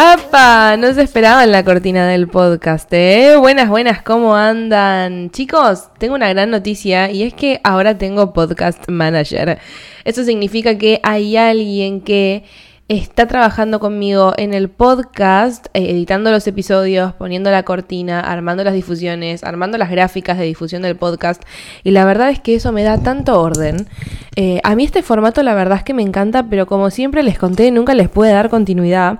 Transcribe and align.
¡Apa! 0.00 0.76
No 0.76 0.94
se 0.94 1.02
esperaba 1.02 1.42
en 1.42 1.50
la 1.50 1.64
cortina 1.64 2.06
del 2.06 2.28
podcast, 2.28 2.88
¿eh? 2.92 3.34
Buenas, 3.36 3.68
buenas, 3.68 4.00
¿cómo 4.00 4.36
andan? 4.36 5.30
Chicos, 5.30 5.88
tengo 5.98 6.14
una 6.14 6.28
gran 6.28 6.52
noticia 6.52 7.10
y 7.10 7.24
es 7.24 7.34
que 7.34 7.60
ahora 7.64 7.98
tengo 7.98 8.32
podcast 8.32 8.88
manager. 8.88 9.58
Eso 10.04 10.22
significa 10.22 10.78
que 10.78 11.00
hay 11.02 11.36
alguien 11.36 12.00
que 12.00 12.44
está 12.86 13.26
trabajando 13.26 13.80
conmigo 13.80 14.34
en 14.36 14.54
el 14.54 14.68
podcast, 14.68 15.66
eh, 15.74 15.90
editando 15.90 16.30
los 16.30 16.46
episodios, 16.46 17.14
poniendo 17.14 17.50
la 17.50 17.64
cortina, 17.64 18.20
armando 18.20 18.62
las 18.62 18.74
difusiones, 18.74 19.42
armando 19.42 19.78
las 19.78 19.90
gráficas 19.90 20.38
de 20.38 20.44
difusión 20.44 20.82
del 20.82 20.94
podcast. 20.94 21.42
Y 21.82 21.90
la 21.90 22.04
verdad 22.04 22.30
es 22.30 22.38
que 22.38 22.54
eso 22.54 22.70
me 22.70 22.84
da 22.84 23.02
tanto 23.02 23.42
orden. 23.42 23.88
Eh, 24.36 24.60
a 24.62 24.76
mí 24.76 24.84
este 24.84 25.02
formato 25.02 25.42
la 25.42 25.54
verdad 25.54 25.78
es 25.78 25.82
que 25.82 25.92
me 25.92 26.02
encanta, 26.02 26.44
pero 26.44 26.68
como 26.68 26.90
siempre 26.90 27.24
les 27.24 27.36
conté, 27.36 27.72
nunca 27.72 27.94
les 27.94 28.08
pude 28.08 28.30
dar 28.30 28.48
continuidad. 28.48 29.18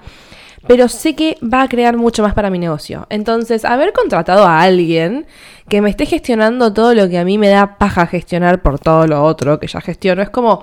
Pero 0.66 0.88
sé 0.88 1.14
que 1.14 1.38
va 1.42 1.62
a 1.62 1.68
crear 1.68 1.96
mucho 1.96 2.22
más 2.22 2.34
para 2.34 2.50
mi 2.50 2.58
negocio. 2.58 3.06
Entonces, 3.10 3.64
haber 3.64 3.92
contratado 3.92 4.44
a 4.44 4.60
alguien 4.60 5.26
que 5.68 5.80
me 5.80 5.90
esté 5.90 6.06
gestionando 6.06 6.72
todo 6.72 6.94
lo 6.94 7.08
que 7.08 7.18
a 7.18 7.24
mí 7.24 7.38
me 7.38 7.48
da 7.48 7.78
paja 7.78 8.06
gestionar 8.06 8.62
por 8.62 8.78
todo 8.78 9.06
lo 9.06 9.22
otro 9.22 9.60
que 9.60 9.66
ya 9.66 9.80
gestiono, 9.80 10.22
es 10.22 10.30
como 10.30 10.62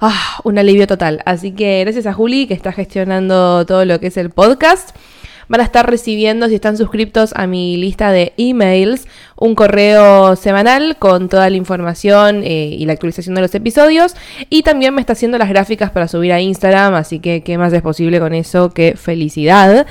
ah, 0.00 0.40
un 0.44 0.58
alivio 0.58 0.86
total. 0.86 1.22
Así 1.24 1.52
que 1.52 1.80
gracias 1.84 2.06
a 2.06 2.12
Juli 2.12 2.46
que 2.46 2.54
está 2.54 2.72
gestionando 2.72 3.64
todo 3.66 3.84
lo 3.84 4.00
que 4.00 4.08
es 4.08 4.16
el 4.16 4.30
podcast. 4.30 4.90
Van 5.50 5.60
a 5.60 5.64
estar 5.64 5.90
recibiendo, 5.90 6.48
si 6.48 6.54
están 6.54 6.76
suscriptos 6.76 7.32
a 7.34 7.48
mi 7.48 7.76
lista 7.76 8.12
de 8.12 8.32
emails, 8.36 9.08
un 9.36 9.56
correo 9.56 10.36
semanal 10.36 10.96
con 10.96 11.28
toda 11.28 11.50
la 11.50 11.56
información 11.56 12.44
eh, 12.44 12.76
y 12.78 12.86
la 12.86 12.92
actualización 12.92 13.34
de 13.34 13.40
los 13.40 13.52
episodios. 13.56 14.14
Y 14.48 14.62
también 14.62 14.94
me 14.94 15.00
está 15.00 15.14
haciendo 15.14 15.38
las 15.38 15.48
gráficas 15.48 15.90
para 15.90 16.06
subir 16.06 16.32
a 16.32 16.40
Instagram, 16.40 16.94
así 16.94 17.18
que 17.18 17.42
qué 17.42 17.58
más 17.58 17.72
es 17.72 17.82
posible 17.82 18.20
con 18.20 18.32
eso, 18.32 18.70
qué 18.70 18.94
felicidad. 18.96 19.88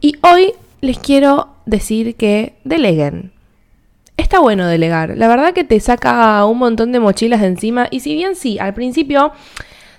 Y 0.00 0.18
hoy 0.22 0.52
les 0.80 1.00
quiero 1.00 1.48
decir 1.66 2.14
que 2.14 2.54
deleguen 2.62 3.32
está 4.16 4.38
bueno 4.38 4.68
delegar. 4.68 5.16
La 5.16 5.26
verdad 5.26 5.52
que 5.52 5.64
te 5.64 5.80
saca 5.80 6.44
un 6.46 6.58
montón 6.58 6.92
de 6.92 7.00
mochilas 7.00 7.40
de 7.40 7.48
encima 7.48 7.88
y 7.90 8.00
si 8.00 8.14
bien 8.14 8.36
sí, 8.36 8.58
al 8.60 8.74
principio 8.74 9.32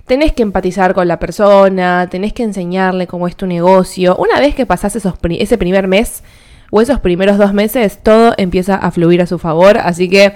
tenés 0.05 0.33
que 0.33 0.43
empatizar 0.43 0.93
con 0.93 1.07
la 1.07 1.19
persona, 1.19 2.07
tenés 2.09 2.33
que 2.33 2.43
enseñarle 2.43 3.07
cómo 3.07 3.27
es 3.27 3.35
tu 3.35 3.47
negocio. 3.47 4.15
Una 4.17 4.39
vez 4.39 4.55
que 4.55 4.65
pasás 4.65 4.95
esos 4.95 5.15
ese 5.29 5.57
primer 5.57 5.87
mes 5.87 6.23
o 6.69 6.81
esos 6.81 6.99
primeros 6.99 7.37
dos 7.37 7.53
meses, 7.53 7.99
todo 8.01 8.33
empieza 8.37 8.75
a 8.75 8.91
fluir 8.91 9.21
a 9.21 9.27
su 9.27 9.39
favor. 9.39 9.77
Así 9.77 10.09
que 10.09 10.33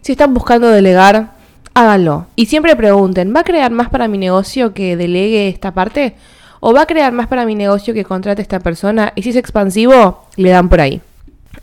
si 0.00 0.12
están 0.12 0.34
buscando 0.34 0.68
delegar, 0.68 1.32
háganlo. 1.74 2.26
Y 2.36 2.46
siempre 2.46 2.76
pregunten, 2.76 3.34
¿va 3.34 3.40
a 3.40 3.44
crear 3.44 3.70
más 3.70 3.88
para 3.88 4.08
mi 4.08 4.18
negocio 4.18 4.74
que 4.74 4.96
delegue 4.96 5.48
esta 5.48 5.72
parte? 5.72 6.14
¿O 6.60 6.74
va 6.74 6.82
a 6.82 6.86
crear 6.86 7.12
más 7.12 7.26
para 7.26 7.46
mi 7.46 7.54
negocio 7.54 7.94
que 7.94 8.04
contrate 8.04 8.42
esta 8.42 8.60
persona? 8.60 9.12
Y 9.16 9.22
si 9.22 9.30
es 9.30 9.36
expansivo, 9.36 10.24
le 10.36 10.50
dan 10.50 10.68
por 10.68 10.80
ahí. 10.80 11.00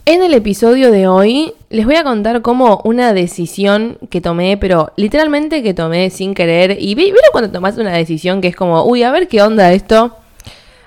En 0.05 0.21
el 0.23 0.33
episodio 0.33 0.91
de 0.91 1.07
hoy 1.07 1.53
les 1.69 1.85
voy 1.85 1.95
a 1.95 2.03
contar 2.03 2.41
cómo 2.41 2.81
una 2.83 3.13
decisión 3.13 3.97
que 4.09 4.21
tomé, 4.21 4.57
pero 4.57 4.91
literalmente 4.97 5.63
que 5.63 5.73
tomé 5.73 6.09
sin 6.09 6.33
querer. 6.33 6.77
Y 6.79 6.95
vieron 6.95 7.19
cuando 7.31 7.51
tomas 7.51 7.77
una 7.77 7.93
decisión 7.93 8.41
que 8.41 8.49
es 8.49 8.55
como, 8.55 8.83
uy, 8.83 9.03
a 9.03 9.11
ver 9.11 9.27
qué 9.27 9.41
onda 9.41 9.71
esto, 9.71 10.15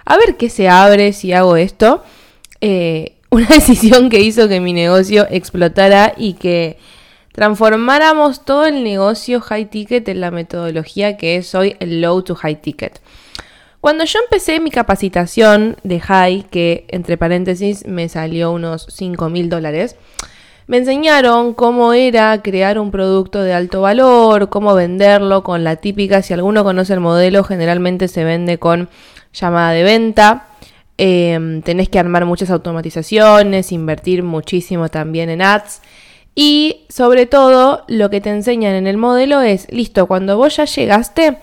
a 0.05 0.17
ver 0.17 0.37
qué 0.37 0.51
se 0.51 0.69
abre 0.69 1.13
si 1.13 1.33
hago 1.33 1.57
esto. 1.57 2.03
Eh, 2.61 3.17
una 3.31 3.47
decisión 3.55 4.11
que 4.11 4.21
hizo 4.21 4.49
que 4.49 4.61
mi 4.61 4.73
negocio 4.73 5.27
explotara 5.31 6.15
y 6.17 6.35
que 6.35 6.79
transformáramos 7.33 8.45
todo 8.45 8.67
el 8.67 8.85
negocio 8.85 9.41
high 9.41 9.71
ticket 9.71 10.09
en 10.09 10.21
la 10.21 10.31
metodología 10.31 11.17
que 11.17 11.37
es 11.37 11.55
hoy 11.55 11.77
el 11.81 12.01
low 12.03 12.23
to 12.23 12.35
high 12.35 12.61
ticket. 12.61 13.01
Cuando 13.81 14.05
yo 14.05 14.19
empecé 14.21 14.61
mi 14.61 14.71
capacitación 14.71 15.77
de 15.85 16.01
high, 16.01 16.43
que 16.51 16.85
entre 16.89 17.17
paréntesis 17.17 17.87
me 17.87 18.11
salió 18.11 18.53
unos 18.53 18.87
5 18.91 19.31
mil 19.31 19.49
dólares, 19.49 19.97
me 20.67 20.77
enseñaron 20.77 21.55
cómo 21.55 21.95
era 21.95 22.43
crear 22.43 22.79
un 22.79 22.91
producto 22.91 23.43
de 23.43 23.55
alto 23.55 23.81
valor, 23.81 24.51
cómo 24.51 24.75
venderlo 24.75 25.43
con 25.43 25.65
la 25.65 25.77
típica, 25.77 26.23
si 26.23 26.35
alguno 26.35 26.63
conoce 26.63 26.93
el 26.93 27.01
modelo, 27.01 27.43
generalmente 27.43 28.07
se 28.07 28.23
vende 28.23 28.59
con 28.59 28.91
llamada 29.33 29.73
de 29.73 29.83
venta. 29.83 30.47
Em, 30.99 31.63
tenés 31.63 31.89
que 31.89 31.99
armar 31.99 32.27
muchas 32.27 32.51
automatizaciones, 32.51 33.73
invertir 33.73 34.23
muchísimo 34.23 34.91
también 34.91 35.31
en 35.31 35.41
ads. 35.41 35.81
Y 36.35 36.85
sobre 36.91 37.27
todo, 37.27 37.85
lo 37.89 38.11
que 38.11 38.21
te 38.21 38.31
enseñan 38.31 38.75
en 38.75 38.87
el 38.87 38.99
modelo 38.99 39.41
es, 39.41 39.67
listo, 39.73 40.07
cuando 40.07 40.37
vos 40.37 40.57
ya 40.57 40.67
llegaste, 40.67 41.39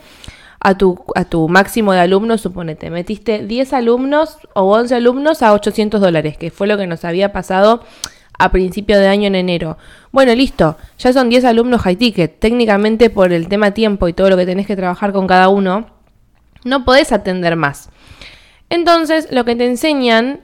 a 0.60 0.78
tu, 0.78 1.04
a 1.16 1.26
tu 1.26 1.48
máximo 1.48 1.94
de 1.94 2.00
alumnos, 2.00 2.42
suponete, 2.42 2.90
metiste 2.90 3.46
10 3.46 3.74
alumnos 3.74 4.38
o 4.54 4.64
11 4.64 4.96
alumnos 4.96 5.42
a 5.42 5.54
800 5.54 6.02
dólares, 6.02 6.38
que 6.38 6.52
fue 6.52 6.68
lo 6.68 6.78
que 6.78 6.88
nos 6.88 7.06
había 7.06 7.32
pasado 7.32 7.84
a 8.40 8.52
principio 8.52 9.00
de 9.00 9.08
año 9.08 9.28
en 9.28 9.36
enero. 9.36 9.78
Bueno, 10.12 10.34
listo, 10.36 10.78
ya 11.00 11.14
son 11.14 11.30
10 11.30 11.46
alumnos 11.46 11.82
high 11.82 11.96
ticket. 11.96 12.40
Técnicamente 12.40 13.10
por 13.10 13.34
el 13.34 13.48
tema 13.48 13.72
tiempo 13.72 14.08
y 14.08 14.14
todo 14.14 14.30
lo 14.30 14.38
que 14.38 14.46
tenés 14.46 14.68
que 14.68 14.76
trabajar 14.76 15.12
con 15.12 15.28
cada 15.28 15.50
uno, 15.50 15.88
no 16.64 16.86
podés 16.86 17.12
atender 17.12 17.56
más. 17.56 17.90
Entonces, 18.70 19.28
lo 19.32 19.46
que 19.46 19.56
te 19.56 19.66
enseñan 19.66 20.42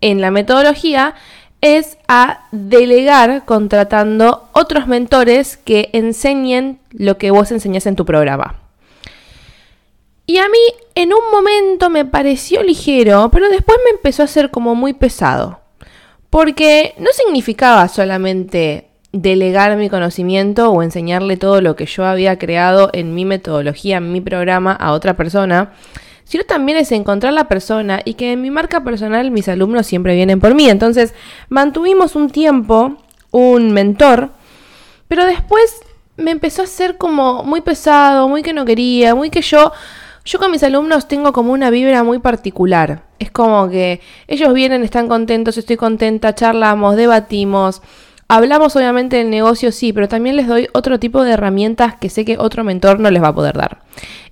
en 0.00 0.20
la 0.20 0.30
metodología 0.30 1.14
es 1.60 1.96
a 2.08 2.40
delegar 2.50 3.44
contratando 3.44 4.48
otros 4.52 4.88
mentores 4.88 5.56
que 5.56 5.90
enseñen 5.92 6.80
lo 6.90 7.18
que 7.18 7.30
vos 7.30 7.52
enseñás 7.52 7.86
en 7.86 7.96
tu 7.96 8.04
programa. 8.04 8.61
Y 10.32 10.38
a 10.38 10.48
mí 10.48 10.58
en 10.94 11.12
un 11.12 11.30
momento 11.30 11.90
me 11.90 12.06
pareció 12.06 12.62
ligero, 12.62 13.28
pero 13.30 13.50
después 13.50 13.76
me 13.84 13.90
empezó 13.90 14.22
a 14.22 14.26
ser 14.26 14.50
como 14.50 14.74
muy 14.74 14.94
pesado. 14.94 15.60
Porque 16.30 16.94
no 16.96 17.10
significaba 17.12 17.86
solamente 17.88 18.88
delegar 19.12 19.76
mi 19.76 19.90
conocimiento 19.90 20.70
o 20.70 20.82
enseñarle 20.82 21.36
todo 21.36 21.60
lo 21.60 21.76
que 21.76 21.84
yo 21.84 22.06
había 22.06 22.38
creado 22.38 22.88
en 22.94 23.14
mi 23.14 23.26
metodología, 23.26 23.98
en 23.98 24.10
mi 24.10 24.22
programa 24.22 24.72
a 24.72 24.92
otra 24.92 25.18
persona, 25.18 25.74
sino 26.24 26.44
también 26.44 26.78
es 26.78 26.92
encontrar 26.92 27.34
la 27.34 27.46
persona 27.46 28.00
y 28.02 28.14
que 28.14 28.32
en 28.32 28.40
mi 28.40 28.50
marca 28.50 28.82
personal 28.82 29.32
mis 29.32 29.50
alumnos 29.50 29.86
siempre 29.86 30.14
vienen 30.14 30.40
por 30.40 30.54
mí. 30.54 30.66
Entonces 30.70 31.12
mantuvimos 31.50 32.16
un 32.16 32.30
tiempo 32.30 32.96
un 33.32 33.72
mentor, 33.72 34.30
pero 35.08 35.26
después 35.26 35.82
me 36.16 36.30
empezó 36.30 36.62
a 36.62 36.66
ser 36.66 36.96
como 36.96 37.44
muy 37.44 37.60
pesado, 37.60 38.30
muy 38.30 38.42
que 38.42 38.54
no 38.54 38.64
quería, 38.64 39.14
muy 39.14 39.28
que 39.28 39.42
yo 39.42 39.72
yo 40.24 40.38
con 40.38 40.50
mis 40.50 40.62
alumnos 40.62 41.08
tengo 41.08 41.32
como 41.32 41.52
una 41.52 41.70
vibra 41.70 42.04
muy 42.04 42.18
particular. 42.18 43.02
Es 43.18 43.30
como 43.30 43.68
que 43.68 44.00
ellos 44.28 44.52
vienen, 44.54 44.82
están 44.82 45.08
contentos, 45.08 45.56
estoy 45.58 45.76
contenta, 45.76 46.34
charlamos, 46.34 46.96
debatimos. 46.96 47.82
Hablamos 48.28 48.74
obviamente 48.76 49.16
del 49.16 49.30
negocio, 49.30 49.72
sí, 49.72 49.92
pero 49.92 50.08
también 50.08 50.36
les 50.36 50.46
doy 50.46 50.68
otro 50.72 50.98
tipo 50.98 51.22
de 51.22 51.32
herramientas 51.32 51.96
que 51.96 52.08
sé 52.08 52.24
que 52.24 52.38
otro 52.38 52.64
mentor 52.64 52.98
no 52.98 53.10
les 53.10 53.22
va 53.22 53.28
a 53.28 53.34
poder 53.34 53.56
dar. 53.56 53.80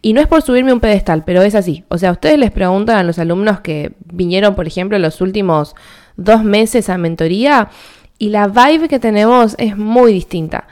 Y 0.01 0.13
no 0.15 0.21
es 0.21 0.27
por 0.27 0.43
subirme 0.43 0.73
un 0.73 0.81
pedestal, 0.81 1.25
pero 1.25 1.43
es 1.43 1.55
así. 1.55 1.85
O 1.89 1.99
sea, 1.99 2.13
ustedes 2.13 2.39
les 2.39 2.51
preguntan 2.51 2.97
a 2.97 3.03
los 3.03 3.19
alumnos 3.19 3.61
que 3.61 3.93
vinieron, 4.07 4.55
por 4.55 4.67
ejemplo, 4.67 4.99
los 4.99 5.21
últimos 5.21 5.75
dos 6.17 6.45
meses 6.45 6.89
a 6.89 6.99
mentoría 6.99 7.69
y 8.19 8.29
la 8.29 8.49
vibe 8.49 8.89
que 8.89 8.99
tenemos 9.01 9.55
es 9.59 9.77
muy 9.77 10.13
distinta. 10.13 10.67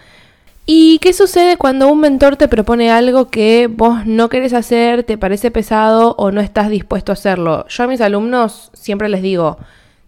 ¿Y 0.70 0.98
qué 0.98 1.14
sucede 1.14 1.56
cuando 1.56 1.88
un 1.88 1.98
mentor 1.98 2.36
te 2.36 2.46
propone 2.46 2.90
algo 2.90 3.30
que 3.30 3.70
vos 3.72 4.04
no 4.04 4.28
querés 4.28 4.52
hacer, 4.52 5.02
te 5.02 5.16
parece 5.16 5.50
pesado 5.50 6.14
o 6.18 6.30
no 6.30 6.42
estás 6.42 6.68
dispuesto 6.68 7.10
a 7.10 7.14
hacerlo? 7.14 7.64
Yo 7.68 7.84
a 7.84 7.86
mis 7.86 8.02
alumnos 8.02 8.70
siempre 8.74 9.08
les 9.08 9.22
digo, 9.22 9.56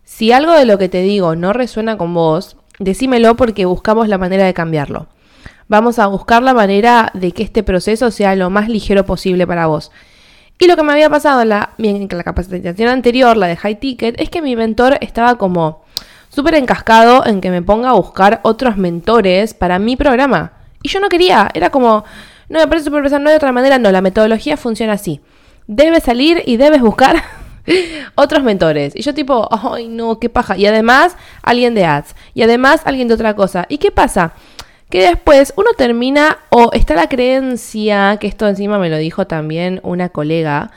si 0.05 0.33
algo 0.33 0.53
de 0.53 0.67
lo 0.67 0.77
que 0.77 0.91
te 0.91 1.01
digo 1.01 1.35
no 1.35 1.55
resuena 1.55 1.97
con 1.97 2.13
vos, 2.13 2.59
decímelo 2.79 3.37
porque 3.37 3.65
buscamos 3.65 4.09
la 4.09 4.19
manera 4.19 4.45
de 4.45 4.53
cambiarlo. 4.53 5.07
Vamos 5.69 5.99
a 5.99 6.09
buscar 6.09 6.43
la 6.43 6.53
manera 6.53 7.11
de 7.15 7.33
que 7.33 7.43
este 7.43 7.63
proceso 7.63 8.11
sea 8.11 8.37
lo 8.37 8.51
más 8.51 8.69
ligero 8.69 9.07
posible 9.07 9.47
para 9.47 9.65
vos. 9.65 9.91
Y 10.59 10.67
lo 10.67 10.77
que 10.77 10.83
me 10.83 10.93
había 10.93 11.09
pasado 11.09 11.41
en 11.41 11.49
la, 11.49 11.71
la 11.79 12.23
capacitación 12.23 12.91
anterior, 12.91 13.35
la 13.35 13.47
de 13.47 13.57
High 13.57 13.81
Ticket, 13.81 14.21
es 14.21 14.29
que 14.29 14.43
mi 14.43 14.57
mentor 14.57 14.99
estaba 15.01 15.39
como 15.39 15.85
súper 16.31 16.55
encascado 16.55 17.27
en 17.27 17.41
que 17.41 17.51
me 17.51 17.61
ponga 17.61 17.91
a 17.91 17.95
buscar 17.95 18.41
otros 18.43 18.77
mentores 18.77 19.53
para 19.53 19.79
mi 19.79 19.97
programa. 19.97 20.60
Y 20.83 20.89
yo 20.89 21.01
no 21.01 21.09
quería, 21.09 21.51
era 21.55 21.71
como, 21.71 22.05
no 22.49 22.59
me 22.59 22.67
parece 22.67 22.87
súper 22.87 23.11
no 23.21 23.31
de 23.31 23.37
otra 23.37 23.53
manera, 23.53 23.79
no, 23.79 23.93
la 23.93 24.01
metodología 24.01 24.57
funciona 24.57 24.95
así. 24.95 25.21
Debes 25.67 26.03
salir 26.05 26.43
y 26.47 26.57
debes 26.57 26.81
buscar 26.81 27.23
otros 28.17 28.43
mentores. 28.43 28.95
Y 28.97 29.03
yo 29.03 29.15
tipo, 29.15 29.49
ay 29.51 29.89
no, 29.89 30.19
qué 30.19 30.29
paja. 30.29 30.57
Y 30.57 30.67
además 30.67 31.17
alguien 31.43 31.75
de 31.75 31.85
ads. 31.85 32.15
Y 32.35 32.43
además 32.43 32.83
alguien 32.85 33.09
de 33.09 33.15
otra 33.15 33.37
cosa. 33.37 33.67
¿Y 33.69 33.79
qué 33.79 33.91
pasa? 33.91 34.33
Que 34.89 35.03
después 35.03 35.53
uno 35.57 35.71
termina, 35.77 36.39
o 36.51 36.71
está 36.73 36.95
la 36.95 37.09
creencia, 37.09 38.17
que 38.21 38.27
esto 38.27 38.49
encima 38.49 38.79
me 38.79 38.91
lo 38.91 38.97
dijo 38.97 39.27
también 39.27 39.79
una 39.85 40.09
colega, 40.09 40.73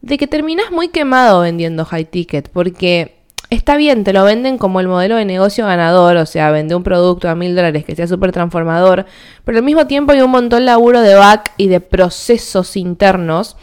de 0.00 0.16
que 0.16 0.26
terminas 0.26 0.70
muy 0.70 0.88
quemado 0.88 1.42
vendiendo 1.42 1.84
high 1.84 2.06
ticket. 2.06 2.48
Porque 2.48 3.17
está 3.50 3.76
bien, 3.76 4.04
te 4.04 4.12
lo 4.12 4.24
venden 4.24 4.58
como 4.58 4.80
el 4.80 4.88
modelo 4.88 5.16
de 5.16 5.24
negocio 5.24 5.66
ganador, 5.66 6.16
o 6.16 6.26
sea, 6.26 6.50
vende 6.50 6.74
un 6.74 6.82
producto 6.82 7.28
a 7.28 7.34
mil 7.34 7.56
dólares 7.56 7.84
que 7.84 7.96
sea 7.96 8.06
súper 8.06 8.32
transformador, 8.32 9.06
pero 9.44 9.58
al 9.58 9.64
mismo 9.64 9.86
tiempo 9.86 10.12
hay 10.12 10.20
un 10.20 10.30
montón 10.30 10.60
de 10.60 10.66
laburo 10.66 11.00
de 11.00 11.14
back 11.14 11.52
y 11.56 11.68
de 11.68 11.80
procesos 11.80 12.76
internos 12.76 13.56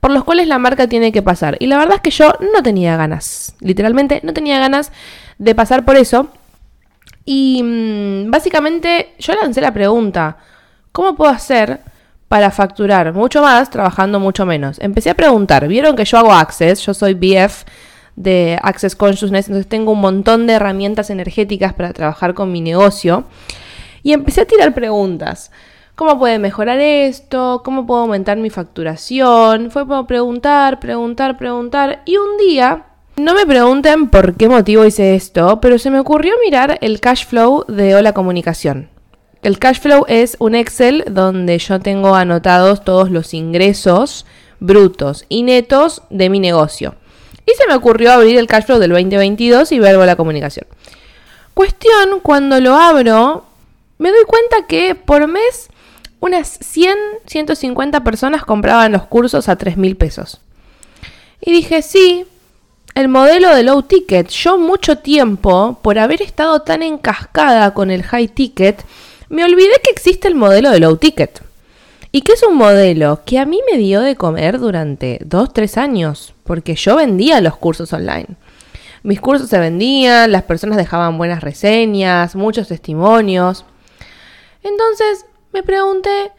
por 0.00 0.10
los 0.10 0.24
cuales 0.24 0.48
la 0.48 0.58
marca 0.58 0.88
tiene 0.88 1.12
que 1.12 1.22
pasar. 1.22 1.56
Y 1.60 1.66
la 1.66 1.76
verdad 1.76 1.96
es 1.96 2.00
que 2.00 2.10
yo 2.10 2.32
no 2.54 2.62
tenía 2.62 2.96
ganas, 2.96 3.54
literalmente 3.60 4.20
no 4.24 4.32
tenía 4.32 4.58
ganas 4.58 4.90
de 5.38 5.54
pasar 5.54 5.84
por 5.84 5.96
eso. 5.96 6.28
Y 7.24 7.62
mm, 7.62 8.30
básicamente 8.30 9.14
yo 9.18 9.34
lancé 9.34 9.60
la 9.60 9.72
pregunta, 9.72 10.38
¿cómo 10.90 11.14
puedo 11.14 11.30
hacer 11.30 11.80
para 12.28 12.50
facturar 12.50 13.12
mucho 13.12 13.42
más 13.42 13.70
trabajando 13.70 14.18
mucho 14.18 14.46
menos? 14.46 14.78
Empecé 14.80 15.10
a 15.10 15.14
preguntar, 15.14 15.68
vieron 15.68 15.94
que 15.94 16.04
yo 16.04 16.18
hago 16.18 16.32
Access, 16.32 16.80
yo 16.80 16.94
soy 16.94 17.14
BF 17.14 17.64
de 18.20 18.58
Access 18.62 18.94
Consciousness, 18.94 19.48
entonces 19.48 19.68
tengo 19.68 19.92
un 19.92 20.00
montón 20.00 20.46
de 20.46 20.54
herramientas 20.54 21.10
energéticas 21.10 21.72
para 21.72 21.92
trabajar 21.92 22.34
con 22.34 22.52
mi 22.52 22.60
negocio. 22.60 23.24
Y 24.02 24.12
empecé 24.12 24.42
a 24.42 24.46
tirar 24.46 24.74
preguntas. 24.74 25.50
¿Cómo 25.94 26.18
puede 26.18 26.38
mejorar 26.38 26.80
esto? 26.80 27.62
¿Cómo 27.64 27.86
puedo 27.86 28.02
aumentar 28.02 28.36
mi 28.38 28.50
facturación? 28.50 29.70
Fue 29.70 29.86
como 29.86 30.06
preguntar, 30.06 30.80
preguntar, 30.80 31.36
preguntar. 31.36 32.02
Y 32.04 32.16
un 32.16 32.38
día, 32.38 32.84
no 33.16 33.34
me 33.34 33.46
pregunten 33.46 34.08
por 34.08 34.34
qué 34.34 34.48
motivo 34.48 34.84
hice 34.84 35.14
esto, 35.14 35.60
pero 35.60 35.78
se 35.78 35.90
me 35.90 35.98
ocurrió 35.98 36.34
mirar 36.44 36.78
el 36.80 37.00
cash 37.00 37.26
flow 37.26 37.64
de 37.68 37.94
Hola 37.94 38.12
Comunicación. 38.12 38.88
El 39.42 39.58
cash 39.58 39.80
flow 39.80 40.04
es 40.08 40.36
un 40.38 40.54
Excel 40.54 41.04
donde 41.10 41.58
yo 41.58 41.80
tengo 41.80 42.14
anotados 42.14 42.84
todos 42.84 43.10
los 43.10 43.32
ingresos 43.32 44.26
brutos 44.58 45.24
y 45.30 45.42
netos 45.42 46.02
de 46.10 46.28
mi 46.28 46.38
negocio. 46.38 46.94
Y 47.50 47.56
se 47.56 47.66
me 47.66 47.74
ocurrió 47.74 48.12
abrir 48.12 48.38
el 48.38 48.46
cash 48.46 48.64
flow 48.64 48.78
del 48.78 48.90
2022 48.90 49.72
y 49.72 49.78
ver 49.78 49.96
Hola 49.96 50.14
Comunicación. 50.14 50.66
Cuestión, 51.54 52.20
cuando 52.22 52.60
lo 52.60 52.74
abro, 52.76 53.44
me 53.98 54.10
doy 54.10 54.24
cuenta 54.26 54.66
que 54.68 54.94
por 54.94 55.26
mes 55.26 55.68
unas 56.20 56.48
100, 56.48 56.96
150 57.26 58.04
personas 58.04 58.44
compraban 58.44 58.92
los 58.92 59.04
cursos 59.06 59.48
a 59.48 59.56
3 59.56 59.76
mil 59.76 59.96
pesos. 59.96 60.40
Y 61.40 61.50
dije, 61.50 61.82
sí, 61.82 62.26
el 62.94 63.08
modelo 63.08 63.54
de 63.54 63.62
low 63.62 63.82
ticket. 63.82 64.28
Yo 64.28 64.58
mucho 64.58 64.98
tiempo, 64.98 65.78
por 65.82 65.98
haber 65.98 66.22
estado 66.22 66.62
tan 66.62 66.82
encascada 66.82 67.74
con 67.74 67.90
el 67.90 68.02
high 68.02 68.28
ticket, 68.28 68.84
me 69.28 69.44
olvidé 69.44 69.80
que 69.82 69.90
existe 69.90 70.28
el 70.28 70.34
modelo 70.34 70.70
de 70.70 70.80
low 70.80 70.96
ticket. 70.96 71.42
Y 72.12 72.22
que 72.22 72.32
es 72.32 72.42
un 72.42 72.56
modelo 72.56 73.20
que 73.24 73.38
a 73.38 73.46
mí 73.46 73.60
me 73.70 73.78
dio 73.78 74.00
de 74.00 74.16
comer 74.16 74.58
durante 74.58 75.20
2, 75.24 75.52
3 75.52 75.78
años, 75.78 76.34
porque 76.42 76.74
yo 76.74 76.96
vendía 76.96 77.40
los 77.40 77.56
cursos 77.56 77.92
online. 77.92 78.26
Mis 79.02 79.20
cursos 79.20 79.48
se 79.48 79.58
vendían, 79.58 80.32
las 80.32 80.42
personas 80.42 80.76
dejaban 80.76 81.18
buenas 81.18 81.42
reseñas, 81.42 82.34
muchos 82.34 82.68
testimonios. 82.68 83.64
Entonces 84.62 85.24
me 85.52 85.62
pregunté, 85.62 86.32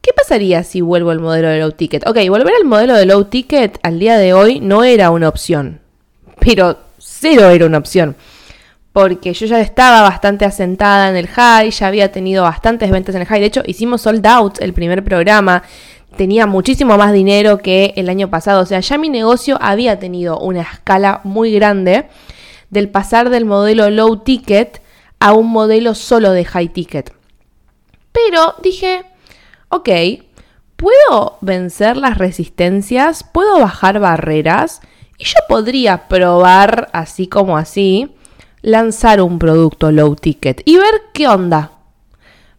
¿qué 0.00 0.12
pasaría 0.12 0.62
si 0.62 0.80
vuelvo 0.80 1.10
al 1.10 1.20
modelo 1.20 1.48
de 1.48 1.58
low 1.58 1.72
ticket? 1.72 2.06
Ok, 2.06 2.16
volver 2.28 2.54
al 2.54 2.64
modelo 2.64 2.94
de 2.94 3.04
low 3.04 3.24
ticket 3.24 3.78
al 3.82 3.98
día 3.98 4.16
de 4.16 4.32
hoy 4.32 4.60
no 4.60 4.84
era 4.84 5.10
una 5.10 5.28
opción, 5.28 5.80
pero 6.38 6.78
cero 6.98 7.50
era 7.50 7.66
una 7.66 7.78
opción. 7.78 8.16
Porque 8.92 9.32
yo 9.32 9.46
ya 9.46 9.60
estaba 9.60 10.02
bastante 10.02 10.44
asentada 10.44 11.08
en 11.08 11.16
el 11.16 11.26
high, 11.26 11.70
ya 11.70 11.86
había 11.86 12.12
tenido 12.12 12.42
bastantes 12.42 12.90
ventas 12.90 13.14
en 13.14 13.22
el 13.22 13.26
high. 13.26 13.40
De 13.40 13.46
hecho, 13.46 13.62
hicimos 13.66 14.02
sold 14.02 14.26
out 14.26 14.60
el 14.60 14.74
primer 14.74 15.02
programa. 15.02 15.62
Tenía 16.16 16.46
muchísimo 16.46 16.98
más 16.98 17.12
dinero 17.12 17.58
que 17.58 17.94
el 17.96 18.10
año 18.10 18.28
pasado. 18.28 18.60
O 18.62 18.66
sea, 18.66 18.80
ya 18.80 18.98
mi 18.98 19.08
negocio 19.08 19.56
había 19.62 19.98
tenido 19.98 20.38
una 20.38 20.60
escala 20.60 21.20
muy 21.24 21.52
grande 21.52 22.06
del 22.68 22.90
pasar 22.90 23.30
del 23.30 23.46
modelo 23.46 23.88
low 23.90 24.18
ticket 24.18 24.82
a 25.20 25.32
un 25.32 25.48
modelo 25.50 25.94
solo 25.94 26.32
de 26.32 26.44
high 26.44 26.68
ticket. 26.68 27.14
Pero 28.12 28.54
dije, 28.62 29.04
ok, 29.68 29.88
¿puedo 30.76 31.38
vencer 31.40 31.96
las 31.96 32.18
resistencias? 32.18 33.24
¿Puedo 33.24 33.58
bajar 33.58 34.00
barreras? 34.00 34.80
Y 35.16 35.24
yo 35.24 35.36
podría 35.48 36.08
probar, 36.08 36.90
así 36.92 37.26
como 37.26 37.56
así, 37.56 38.14
lanzar 38.62 39.20
un 39.20 39.38
producto 39.38 39.92
low 39.92 40.14
ticket 40.16 40.62
y 40.64 40.76
ver 40.76 41.02
qué 41.12 41.28
onda. 41.28 41.72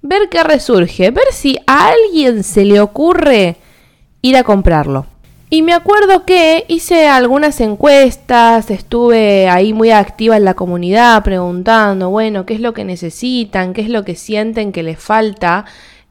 Ver 0.02 0.30
qué 0.30 0.44
resurge, 0.44 1.12
ver 1.12 1.28
si 1.32 1.58
a 1.66 1.88
alguien 1.88 2.44
se 2.44 2.66
le 2.66 2.82
ocurre 2.82 3.56
ir 4.22 4.36
a 4.36 4.44
comprarlo. 4.44 5.06
Y 5.50 5.62
me 5.62 5.74
acuerdo 5.74 6.26
que 6.26 6.66
hice 6.68 7.08
algunas 7.08 7.62
encuestas, 7.62 8.72
estuve 8.72 9.48
ahí 9.48 9.72
muy 9.72 9.92
activa 9.92 10.36
en 10.36 10.46
la 10.46 10.56
comunidad 10.56 11.24
preguntando, 11.24 12.10
bueno, 12.10 12.44
qué 12.46 12.56
es 12.56 12.60
lo 12.60 12.74
que 12.74 12.84
necesitan, 12.84 13.74
qué 13.74 13.82
es 13.82 13.90
lo 13.90 14.04
que 14.04 14.16
sienten 14.16 14.72
que 14.72 14.82
les 14.82 14.98
falta 14.98 15.66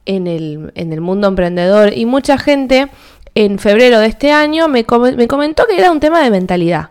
en 0.06 0.28
el, 0.28 0.70
en 0.76 0.92
el 0.92 1.00
mundo 1.00 1.26
emprendedor. 1.26 1.92
Y 1.92 2.06
mucha 2.06 2.38
gente 2.38 2.88
en 3.34 3.58
febrero 3.58 3.98
de 3.98 4.06
este 4.06 4.30
año 4.30 4.68
me, 4.68 4.86
me 5.16 5.26
comentó 5.26 5.66
que 5.66 5.76
era 5.76 5.90
un 5.90 5.98
tema 5.98 6.22
de 6.22 6.30
mentalidad, 6.30 6.90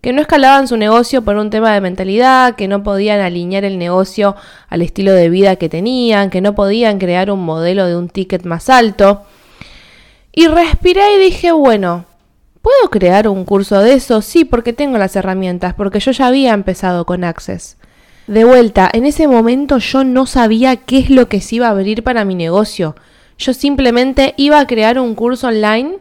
que 0.00 0.12
no 0.12 0.20
escalaban 0.20 0.68
su 0.68 0.76
negocio 0.76 1.22
por 1.22 1.36
un 1.36 1.50
tema 1.50 1.74
de 1.74 1.80
mentalidad, 1.80 2.54
que 2.54 2.68
no 2.68 2.82
podían 2.82 3.20
alinear 3.20 3.64
el 3.64 3.78
negocio 3.78 4.36
al 4.68 4.82
estilo 4.82 5.12
de 5.12 5.28
vida 5.28 5.56
que 5.56 5.68
tenían, 5.68 6.30
que 6.30 6.40
no 6.40 6.54
podían 6.54 6.98
crear 6.98 7.30
un 7.30 7.44
modelo 7.44 7.86
de 7.86 7.96
un 7.96 8.08
ticket 8.08 8.44
más 8.44 8.68
alto. 8.70 9.22
Y 10.32 10.46
respiré 10.46 11.16
y 11.16 11.18
dije, 11.18 11.50
bueno, 11.50 12.04
¿puedo 12.62 12.90
crear 12.90 13.26
un 13.26 13.44
curso 13.44 13.80
de 13.80 13.94
eso? 13.94 14.22
Sí, 14.22 14.44
porque 14.44 14.72
tengo 14.72 14.98
las 14.98 15.16
herramientas, 15.16 15.74
porque 15.74 15.98
yo 15.98 16.12
ya 16.12 16.28
había 16.28 16.54
empezado 16.54 17.04
con 17.04 17.24
Access. 17.24 17.76
De 18.28 18.44
vuelta, 18.44 18.88
en 18.92 19.04
ese 19.04 19.26
momento 19.26 19.78
yo 19.78 20.04
no 20.04 20.26
sabía 20.26 20.76
qué 20.76 20.98
es 20.98 21.10
lo 21.10 21.28
que 21.28 21.40
se 21.40 21.56
iba 21.56 21.66
a 21.66 21.70
abrir 21.70 22.04
para 22.04 22.24
mi 22.24 22.36
negocio. 22.36 22.94
Yo 23.36 23.52
simplemente 23.52 24.34
iba 24.36 24.60
a 24.60 24.66
crear 24.66 24.98
un 24.98 25.14
curso 25.16 25.48
online 25.48 25.96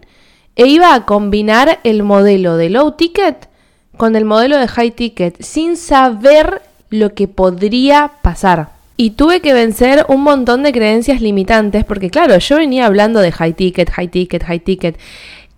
e 0.56 0.68
iba 0.68 0.94
a 0.94 1.06
combinar 1.06 1.80
el 1.84 2.04
modelo 2.04 2.58
de 2.58 2.70
low 2.70 2.92
ticket 2.92 3.48
con 3.98 4.16
el 4.16 4.26
modelo 4.26 4.58
de 4.58 4.68
high 4.68 4.92
ticket 4.92 5.42
sin 5.42 5.78
saber 5.78 6.62
lo 6.90 7.14
que 7.14 7.28
podría 7.28 8.12
pasar. 8.22 8.70
Y 8.96 9.12
tuve 9.12 9.42
que 9.42 9.54
vencer 9.54 10.06
un 10.08 10.24
montón 10.24 10.64
de 10.64 10.72
creencias 10.72 11.22
limitantes 11.22 11.86
porque 11.86 12.10
claro, 12.10 12.38
yo 12.38 12.58
venía 12.58 12.86
hablando 12.86 13.20
de 13.20 13.32
high 13.32 13.54
ticket, 13.54 13.92
high 13.92 14.08
ticket, 14.08 14.44
high 14.44 14.60
ticket. 14.60 14.98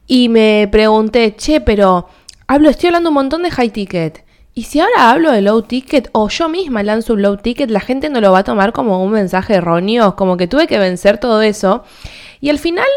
Y 0.07 0.27
me 0.27 0.67
pregunté, 0.71 1.35
che, 1.35 1.61
pero 1.61 2.07
hablo, 2.47 2.69
estoy 2.69 2.87
hablando 2.87 3.09
un 3.09 3.15
montón 3.15 3.43
de 3.43 3.51
high 3.51 3.69
ticket. 3.69 4.25
Y 4.55 4.63
si 4.63 4.81
ahora 4.81 5.11
hablo 5.11 5.31
de 5.31 5.41
low 5.41 5.61
ticket 5.61 6.09
o 6.11 6.27
yo 6.27 6.49
misma 6.49 6.83
lanzo 6.83 7.13
un 7.13 7.21
low 7.21 7.37
ticket, 7.37 7.69
la 7.69 7.79
gente 7.79 8.09
no 8.09 8.19
lo 8.19 8.31
va 8.31 8.39
a 8.39 8.43
tomar 8.43 8.73
como 8.73 9.01
un 9.03 9.11
mensaje 9.11 9.53
erróneo, 9.53 10.17
como 10.17 10.35
que 10.35 10.47
tuve 10.47 10.67
que 10.67 10.79
vencer 10.79 11.17
todo 11.17 11.41
eso. 11.41 11.83
Y 12.41 12.49
al 12.49 12.59
final 12.59 12.87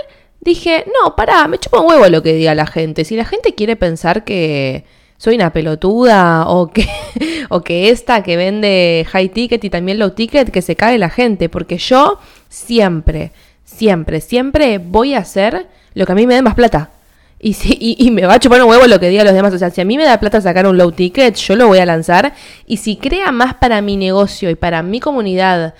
dije, 0.41 0.85
no, 0.87 1.15
pará, 1.15 1.47
me 1.47 1.59
chupa 1.59 1.81
un 1.81 1.89
huevo 1.89 2.09
lo 2.09 2.23
que 2.23 2.33
diga 2.35 2.55
la 2.57 2.67
gente. 2.67 3.05
Si 3.05 3.15
la 3.15 3.25
gente 3.25 3.55
quiere 3.55 3.77
pensar 3.77 4.25
que, 4.25 4.85
soy 5.23 5.37
una 5.37 5.53
pelotuda 5.53 6.49
o 6.49 6.73
que, 6.73 6.89
o 7.49 7.61
que 7.61 7.91
esta 7.91 8.25
que 8.25 8.37
vende 8.37 9.07
high 9.09 9.29
ticket 9.29 9.63
y 9.63 9.71
también 9.71 10.01
low 10.01 10.11
ticket, 10.11 10.51
que 10.51 10.63
se 10.63 10.75
cae 10.75 10.99
la 10.99 11.11
gente, 11.11 11.49
porque 11.49 11.79
yo 11.79 12.19
siempre, 12.49 13.31
siempre, 13.65 14.21
siempre 14.21 14.79
voy 14.79 15.15
a 15.15 15.19
hacer 15.19 15.69
lo 15.95 16.07
que 16.07 16.11
a 16.13 16.15
mí 16.17 16.27
me 16.27 16.35
dé 16.35 16.43
más 16.43 16.57
plata. 16.57 16.91
Y, 17.39 17.53
si, 17.53 17.77
y, 17.79 18.11
me 18.11 18.27
va 18.27 18.35
a 18.35 18.41
chupar 18.41 18.61
un 18.65 18.69
huevo 18.69 18.85
lo 18.89 18.99
que 18.99 19.11
digan 19.11 19.27
los 19.27 19.35
demás. 19.35 19.55
O 19.55 19.59
sea, 19.59 19.71
si 19.71 19.81
a 19.81 19.85
mí 19.85 19.97
me 19.97 20.05
da 20.05 20.19
plata 20.19 20.41
sacar 20.41 20.67
un 20.67 20.77
low 20.77 20.91
ticket, 20.91 21.37
yo 21.37 21.55
lo 21.55 21.69
voy 21.69 21.79
a 21.79 21.87
lanzar. 21.87 22.35
Y 22.67 22.79
si 22.79 22.97
crea 22.97 23.31
más 23.31 23.55
para 23.55 23.81
mi 23.81 23.97
negocio 23.97 24.51
y 24.51 24.57
para 24.57 24.83
mi 24.83 24.99
comunidad 24.99 25.75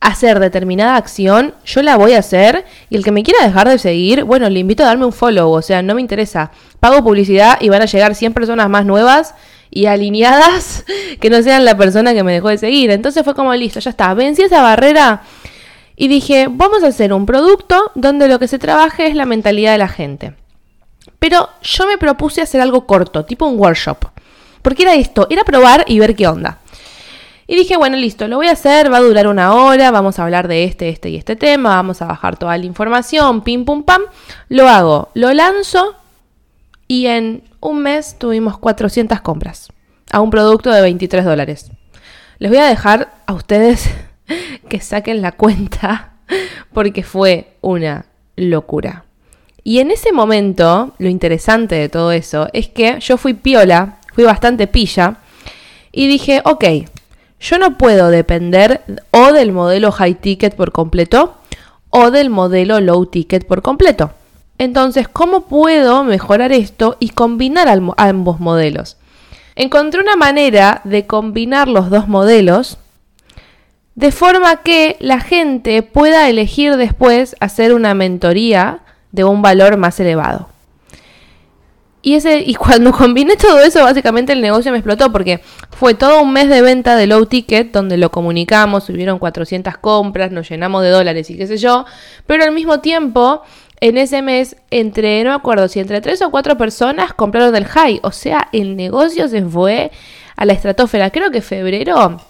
hacer 0.00 0.38
determinada 0.38 0.96
acción, 0.96 1.54
yo 1.64 1.82
la 1.82 1.96
voy 1.96 2.12
a 2.12 2.20
hacer 2.20 2.64
y 2.88 2.96
el 2.96 3.04
que 3.04 3.10
me 3.10 3.22
quiera 3.22 3.44
dejar 3.44 3.68
de 3.68 3.78
seguir, 3.78 4.24
bueno, 4.24 4.48
le 4.48 4.60
invito 4.60 4.82
a 4.82 4.86
darme 4.86 5.06
un 5.06 5.12
follow, 5.12 5.50
o 5.50 5.62
sea, 5.62 5.82
no 5.82 5.94
me 5.94 6.00
interesa. 6.00 6.52
Pago 6.80 7.02
publicidad 7.02 7.58
y 7.60 7.68
van 7.68 7.82
a 7.82 7.86
llegar 7.86 8.14
100 8.14 8.32
personas 8.32 8.68
más 8.68 8.86
nuevas 8.86 9.34
y 9.70 9.86
alineadas 9.86 10.84
que 11.20 11.30
no 11.30 11.42
sean 11.42 11.64
la 11.64 11.76
persona 11.76 12.14
que 12.14 12.22
me 12.22 12.32
dejó 12.32 12.48
de 12.48 12.58
seguir. 12.58 12.90
Entonces 12.90 13.24
fue 13.24 13.34
como, 13.34 13.52
listo, 13.54 13.80
ya 13.80 13.90
está, 13.90 14.14
vencí 14.14 14.42
esa 14.42 14.62
barrera 14.62 15.22
y 15.96 16.06
dije, 16.06 16.46
vamos 16.48 16.84
a 16.84 16.88
hacer 16.88 17.12
un 17.12 17.26
producto 17.26 17.90
donde 17.96 18.28
lo 18.28 18.38
que 18.38 18.46
se 18.46 18.60
trabaje 18.60 19.08
es 19.08 19.16
la 19.16 19.26
mentalidad 19.26 19.72
de 19.72 19.78
la 19.78 19.88
gente. 19.88 20.34
Pero 21.18 21.48
yo 21.62 21.86
me 21.88 21.98
propuse 21.98 22.40
hacer 22.40 22.60
algo 22.60 22.86
corto, 22.86 23.24
tipo 23.24 23.46
un 23.46 23.58
workshop. 23.58 24.06
Porque 24.62 24.84
era 24.84 24.94
esto, 24.94 25.26
era 25.28 25.42
probar 25.42 25.84
y 25.88 25.98
ver 25.98 26.14
qué 26.14 26.28
onda. 26.28 26.58
Y 27.50 27.56
dije, 27.56 27.78
bueno, 27.78 27.96
listo, 27.96 28.28
lo 28.28 28.36
voy 28.36 28.48
a 28.48 28.52
hacer, 28.52 28.92
va 28.92 28.98
a 28.98 29.00
durar 29.00 29.26
una 29.26 29.54
hora, 29.54 29.90
vamos 29.90 30.18
a 30.18 30.24
hablar 30.24 30.48
de 30.48 30.64
este, 30.64 30.90
este 30.90 31.08
y 31.08 31.16
este 31.16 31.34
tema, 31.34 31.70
vamos 31.70 32.02
a 32.02 32.06
bajar 32.06 32.36
toda 32.36 32.58
la 32.58 32.66
información, 32.66 33.40
pim, 33.40 33.64
pum, 33.64 33.84
pam. 33.84 34.02
Lo 34.50 34.68
hago, 34.68 35.08
lo 35.14 35.32
lanzo 35.32 35.96
y 36.88 37.06
en 37.06 37.42
un 37.60 37.82
mes 37.82 38.18
tuvimos 38.18 38.58
400 38.58 39.22
compras 39.22 39.72
a 40.12 40.20
un 40.20 40.28
producto 40.28 40.70
de 40.70 40.82
23 40.82 41.24
dólares. 41.24 41.70
Les 42.38 42.50
voy 42.50 42.60
a 42.60 42.66
dejar 42.66 43.14
a 43.24 43.32
ustedes 43.32 43.88
que 44.68 44.80
saquen 44.80 45.22
la 45.22 45.32
cuenta 45.32 46.12
porque 46.74 47.02
fue 47.02 47.54
una 47.62 48.04
locura. 48.36 49.06
Y 49.64 49.78
en 49.78 49.90
ese 49.90 50.12
momento, 50.12 50.94
lo 50.98 51.08
interesante 51.08 51.76
de 51.76 51.88
todo 51.88 52.12
eso 52.12 52.48
es 52.52 52.68
que 52.68 53.00
yo 53.00 53.16
fui 53.16 53.32
piola, 53.32 54.00
fui 54.12 54.24
bastante 54.24 54.66
pilla 54.66 55.16
y 55.92 56.08
dije, 56.08 56.42
ok, 56.44 56.64
yo 57.40 57.58
no 57.58 57.78
puedo 57.78 58.10
depender 58.10 58.82
o 59.10 59.32
del 59.32 59.52
modelo 59.52 59.92
high 59.92 60.14
ticket 60.14 60.54
por 60.54 60.72
completo 60.72 61.34
o 61.90 62.10
del 62.10 62.30
modelo 62.30 62.80
low 62.80 63.06
ticket 63.06 63.46
por 63.46 63.62
completo. 63.62 64.12
Entonces, 64.58 65.08
¿cómo 65.08 65.42
puedo 65.42 66.02
mejorar 66.02 66.52
esto 66.52 66.96
y 66.98 67.10
combinar 67.10 67.68
ambos 67.96 68.40
modelos? 68.40 68.96
Encontré 69.54 70.00
una 70.00 70.16
manera 70.16 70.80
de 70.84 71.06
combinar 71.06 71.68
los 71.68 71.90
dos 71.90 72.08
modelos 72.08 72.78
de 73.94 74.12
forma 74.12 74.62
que 74.62 74.96
la 75.00 75.20
gente 75.20 75.82
pueda 75.82 76.28
elegir 76.28 76.76
después 76.76 77.34
hacer 77.40 77.74
una 77.74 77.94
mentoría 77.94 78.80
de 79.10 79.24
un 79.24 79.42
valor 79.42 79.76
más 79.76 79.98
elevado. 79.98 80.48
Y, 82.00 82.14
ese, 82.14 82.40
y 82.40 82.54
cuando 82.54 82.92
combiné 82.96 83.36
todo 83.36 83.60
eso, 83.60 83.82
básicamente 83.82 84.32
el 84.32 84.40
negocio 84.40 84.70
me 84.72 84.78
explotó 84.78 85.10
porque 85.12 85.40
fue 85.70 85.94
todo 85.94 86.22
un 86.22 86.32
mes 86.32 86.48
de 86.48 86.62
venta 86.62 86.96
de 86.96 87.06
low 87.06 87.26
ticket 87.26 87.72
donde 87.72 87.96
lo 87.96 88.10
comunicamos, 88.10 88.84
subieron 88.84 89.18
400 89.18 89.78
compras, 89.78 90.30
nos 90.30 90.48
llenamos 90.48 90.82
de 90.82 90.90
dólares 90.90 91.28
y 91.30 91.36
qué 91.36 91.46
sé 91.46 91.56
yo, 91.56 91.84
pero 92.26 92.44
al 92.44 92.52
mismo 92.52 92.80
tiempo, 92.80 93.42
en 93.80 93.98
ese 93.98 94.22
mes, 94.22 94.56
entre, 94.70 95.22
no 95.24 95.30
me 95.30 95.36
acuerdo 95.36 95.68
si 95.68 95.80
entre 95.80 96.00
3 96.00 96.22
o 96.22 96.30
4 96.30 96.56
personas 96.56 97.12
compraron 97.14 97.52
del 97.52 97.64
high, 97.64 98.00
o 98.02 98.12
sea, 98.12 98.48
el 98.52 98.76
negocio 98.76 99.28
se 99.28 99.42
fue 99.42 99.90
a 100.38 100.44
la 100.44 100.52
estratosfera. 100.54 101.10
Creo 101.10 101.30
que 101.30 101.42
febrero 101.42 102.20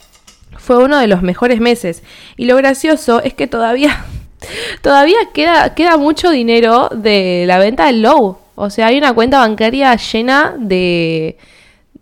fue 0.57 0.83
uno 0.83 0.99
de 0.99 1.07
los 1.07 1.23
mejores 1.23 1.61
meses. 1.61 2.03
Y 2.37 2.47
lo 2.47 2.57
gracioso 2.57 3.23
es 3.23 3.35
que 3.35 3.47
todavía, 3.47 4.05
todavía 4.83 5.19
queda, 5.33 5.75
queda 5.75 5.97
mucho 5.97 6.31
dinero 6.31 6.89
de 6.93 7.45
la 7.47 7.59
venta 7.59 7.87
del 7.87 8.03
low. 8.03 8.39
O 8.59 8.71
sea, 8.71 8.89
hay 8.89 8.99
una 8.99 9.13
cuenta 9.13 9.39
bancaria 9.39 9.95
llena 9.95 10.57
de, 10.59 11.39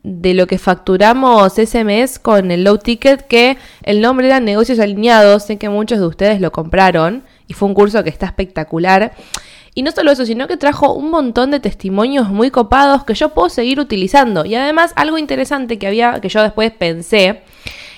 de 0.03 0.33
lo 0.33 0.47
que 0.47 0.59
facturamos 0.59 1.59
ese 1.59 1.85
mes 1.85 2.19
con 2.19 2.51
el 2.51 2.65
low 2.65 2.79
ticket, 2.79 3.27
que 3.27 3.59
el 3.83 4.01
nombre 4.01 4.29
era 4.29 4.41
Negocios 4.41 4.79
Alineados. 4.79 5.45
Sé 5.45 5.59
que 5.59 5.69
muchos 5.69 5.99
de 5.99 6.07
ustedes 6.07 6.41
lo 6.41 6.53
compraron 6.53 7.25
y 7.47 7.53
fue 7.53 7.69
un 7.69 7.75
curso 7.75 8.03
que 8.03 8.09
está 8.09 8.25
espectacular. 8.25 9.13
Y 9.75 9.83
no 9.83 9.91
solo 9.91 10.11
eso, 10.11 10.25
sino 10.25 10.49
que 10.49 10.57
trajo 10.57 10.95
un 10.95 11.11
montón 11.11 11.51
de 11.51 11.61
testimonios 11.61 12.31
muy 12.31 12.51
copados 12.51 13.05
que 13.05 13.13
yo 13.13 13.35
puedo 13.35 13.51
seguir 13.51 13.79
utilizando. 13.79 14.47
Y 14.47 14.55
además, 14.55 14.95
algo 14.97 15.19
interesante 15.19 15.79
que 15.79 15.87
había, 15.87 16.23
que 16.23 16.31
yo 16.31 16.43
después 16.43 16.73
pensé, 16.73 17.43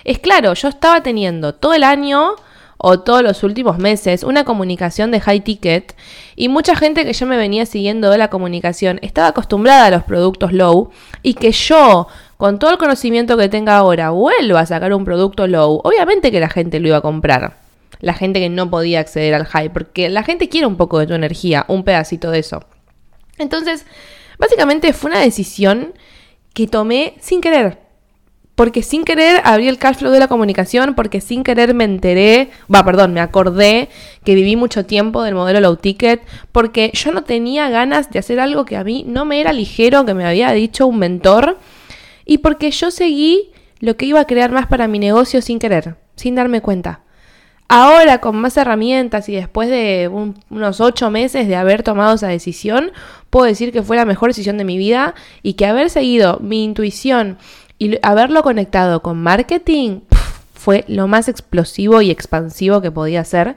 es 0.02 0.18
claro, 0.18 0.54
yo 0.54 0.66
estaba 0.66 1.04
teniendo 1.04 1.54
todo 1.54 1.74
el 1.74 1.84
año 1.84 2.34
o 2.78 3.00
todos 3.00 3.22
los 3.22 3.42
últimos 3.42 3.78
meses 3.78 4.22
una 4.22 4.44
comunicación 4.44 5.10
de 5.10 5.20
high 5.20 5.40
ticket 5.40 5.94
y 6.36 6.48
mucha 6.48 6.76
gente 6.76 7.04
que 7.04 7.12
ya 7.12 7.26
me 7.26 7.36
venía 7.36 7.66
siguiendo 7.66 8.10
de 8.10 8.18
la 8.18 8.30
comunicación 8.30 8.98
estaba 9.02 9.28
acostumbrada 9.28 9.86
a 9.86 9.90
los 9.90 10.04
productos 10.04 10.52
low 10.52 10.90
y 11.22 11.34
que 11.34 11.52
yo 11.52 12.06
con 12.36 12.60
todo 12.60 12.70
el 12.70 12.78
conocimiento 12.78 13.36
que 13.36 13.48
tenga 13.48 13.76
ahora 13.76 14.10
vuelva 14.10 14.60
a 14.60 14.66
sacar 14.66 14.94
un 14.94 15.04
producto 15.04 15.48
low, 15.48 15.80
obviamente 15.82 16.30
que 16.30 16.38
la 16.40 16.48
gente 16.48 16.78
lo 16.78 16.88
iba 16.88 16.98
a 16.98 17.02
comprar. 17.02 17.58
La 18.00 18.14
gente 18.14 18.38
que 18.38 18.48
no 18.48 18.70
podía 18.70 19.00
acceder 19.00 19.34
al 19.34 19.44
high, 19.44 19.72
porque 19.72 20.08
la 20.08 20.22
gente 20.22 20.48
quiere 20.48 20.68
un 20.68 20.76
poco 20.76 21.00
de 21.00 21.08
tu 21.08 21.14
energía, 21.14 21.64
un 21.66 21.82
pedacito 21.82 22.30
de 22.30 22.38
eso. 22.38 22.62
Entonces, 23.38 23.86
básicamente 24.38 24.92
fue 24.92 25.10
una 25.10 25.18
decisión 25.18 25.94
que 26.54 26.68
tomé 26.68 27.14
sin 27.20 27.40
querer 27.40 27.87
porque 28.58 28.82
sin 28.82 29.04
querer 29.04 29.40
abrí 29.44 29.68
el 29.68 29.78
cash 29.78 29.98
flow 29.98 30.10
de 30.10 30.18
la 30.18 30.26
comunicación, 30.26 30.96
porque 30.96 31.20
sin 31.20 31.44
querer 31.44 31.74
me 31.74 31.84
enteré, 31.84 32.50
va, 32.74 32.84
perdón, 32.84 33.12
me 33.12 33.20
acordé 33.20 33.88
que 34.24 34.34
viví 34.34 34.56
mucho 34.56 34.84
tiempo 34.84 35.22
del 35.22 35.36
modelo 35.36 35.60
low 35.60 35.76
ticket, 35.76 36.22
porque 36.50 36.90
yo 36.92 37.12
no 37.12 37.22
tenía 37.22 37.70
ganas 37.70 38.10
de 38.10 38.18
hacer 38.18 38.40
algo 38.40 38.64
que 38.64 38.76
a 38.76 38.82
mí 38.82 39.04
no 39.06 39.24
me 39.24 39.40
era 39.40 39.52
ligero, 39.52 40.04
que 40.04 40.12
me 40.12 40.26
había 40.26 40.50
dicho 40.50 40.88
un 40.88 40.98
mentor, 40.98 41.56
y 42.24 42.38
porque 42.38 42.72
yo 42.72 42.90
seguí 42.90 43.52
lo 43.78 43.96
que 43.96 44.06
iba 44.06 44.18
a 44.18 44.24
crear 44.24 44.50
más 44.50 44.66
para 44.66 44.88
mi 44.88 44.98
negocio 44.98 45.40
sin 45.40 45.60
querer, 45.60 45.94
sin 46.16 46.34
darme 46.34 46.60
cuenta. 46.60 47.02
Ahora, 47.68 48.18
con 48.18 48.34
más 48.34 48.56
herramientas 48.56 49.28
y 49.28 49.36
después 49.36 49.68
de 49.68 50.10
unos 50.50 50.80
ocho 50.80 51.10
meses 51.10 51.46
de 51.46 51.54
haber 51.54 51.84
tomado 51.84 52.16
esa 52.16 52.26
decisión, 52.26 52.90
puedo 53.30 53.46
decir 53.46 53.70
que 53.70 53.84
fue 53.84 53.96
la 53.96 54.04
mejor 54.04 54.30
decisión 54.30 54.58
de 54.58 54.64
mi 54.64 54.78
vida 54.78 55.14
y 55.44 55.52
que 55.52 55.66
haber 55.66 55.90
seguido 55.90 56.40
mi 56.40 56.64
intuición 56.64 57.38
y 57.78 57.98
haberlo 58.02 58.42
conectado 58.42 59.02
con 59.02 59.22
marketing 59.22 60.00
fue 60.54 60.84
lo 60.88 61.06
más 61.06 61.28
explosivo 61.28 62.02
y 62.02 62.10
expansivo 62.10 62.80
que 62.80 62.90
podía 62.90 63.24
ser. 63.24 63.56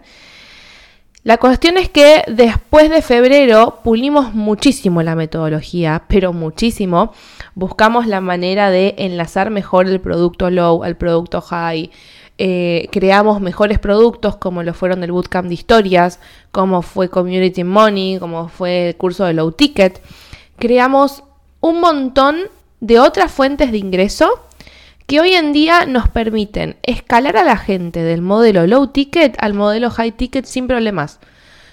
La 1.24 1.38
cuestión 1.38 1.78
es 1.78 1.88
que 1.90 2.24
después 2.28 2.90
de 2.90 3.04
febrero 3.04 3.80
pulimos 3.84 4.34
muchísimo 4.34 5.04
la 5.04 5.16
metodología, 5.16 6.04
pero 6.08 6.34
muchísimo. 6.34 7.14
Buscamos 7.54 8.08
la 8.08 8.22
manera 8.22 8.72
de 8.72 8.96
enlazar 8.98 9.52
mejor 9.52 9.88
el 9.88 10.02
producto 10.02 10.50
low 10.50 10.84
al 10.84 10.98
producto 10.98 11.42
high. 11.42 11.92
Eh, 12.40 12.88
creamos 12.92 13.40
mejores 13.40 13.78
productos 13.78 14.36
como 14.38 14.64
lo 14.64 14.74
fueron 14.74 15.02
del 15.02 15.12
Bootcamp 15.12 15.48
de 15.48 15.54
historias, 15.54 16.20
como 16.52 16.82
fue 16.82 17.08
Community 17.08 17.64
Money, 17.64 18.18
como 18.18 18.48
fue 18.48 18.90
el 18.90 18.96
curso 18.96 19.26
de 19.26 19.34
Low 19.34 19.52
Ticket. 19.52 20.02
Creamos 20.58 21.24
un 21.60 21.82
montón 21.82 22.38
de 22.82 23.00
otras 23.00 23.32
fuentes 23.32 23.72
de 23.72 23.78
ingreso 23.78 24.30
que 25.08 25.20
hoy 25.20 25.34
en 25.34 25.54
día 25.54 25.86
nos 25.86 26.10
permiten 26.10 26.78
escalar 26.84 27.38
a 27.38 27.44
la 27.44 27.58
gente 27.58 28.02
del 28.02 28.22
modelo 28.22 28.66
low 28.68 28.88
ticket 28.88 29.36
al 29.40 29.54
modelo 29.54 29.90
high 29.92 30.12
ticket 30.12 30.46
sin 30.46 30.68
problemas. 30.68 31.20